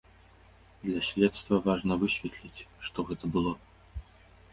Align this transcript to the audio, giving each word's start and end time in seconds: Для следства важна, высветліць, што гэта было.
Для 0.85 1.01
следства 1.09 1.59
важна, 1.67 1.97
высветліць, 2.03 2.65
што 2.87 2.99
гэта 3.11 3.25
было. 3.37 3.53